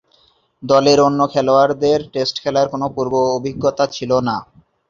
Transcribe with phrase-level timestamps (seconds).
[0.63, 4.35] দলের অন্য খেলোয়াড়দের টেস্ট খেলার কোন পূর্ব-অভিজ্ঞতা ছিল না।